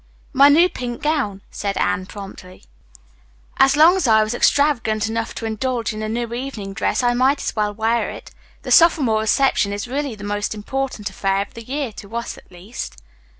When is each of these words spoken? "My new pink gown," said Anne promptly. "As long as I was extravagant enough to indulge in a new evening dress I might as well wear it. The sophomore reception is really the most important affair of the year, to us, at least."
"My 0.33 0.49
new 0.49 0.67
pink 0.67 1.03
gown," 1.03 1.43
said 1.51 1.77
Anne 1.77 2.07
promptly. 2.07 2.63
"As 3.57 3.77
long 3.77 3.95
as 3.95 4.07
I 4.07 4.23
was 4.23 4.33
extravagant 4.33 5.07
enough 5.07 5.35
to 5.35 5.45
indulge 5.45 5.93
in 5.93 6.01
a 6.01 6.09
new 6.09 6.33
evening 6.33 6.73
dress 6.73 7.03
I 7.03 7.13
might 7.13 7.39
as 7.39 7.55
well 7.55 7.71
wear 7.71 8.09
it. 8.09 8.31
The 8.63 8.71
sophomore 8.71 9.19
reception 9.21 9.71
is 9.71 9.87
really 9.87 10.15
the 10.15 10.23
most 10.23 10.55
important 10.55 11.11
affair 11.11 11.43
of 11.43 11.53
the 11.53 11.61
year, 11.61 11.91
to 11.91 12.15
us, 12.15 12.35
at 12.35 12.51
least." 12.51 12.99